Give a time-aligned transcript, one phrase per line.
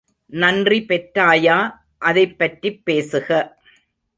[0.25, 1.71] நன்றி பெற்றாயா
[1.97, 3.57] அதைப்பற்றிப் பேசுக.